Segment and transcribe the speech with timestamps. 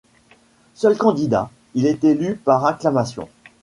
[0.73, 3.29] Seul candidat, il est élu par acclamation.